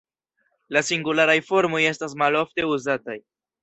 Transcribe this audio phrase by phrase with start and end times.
[0.77, 3.25] La singularaj formoj estas malofte uzataj.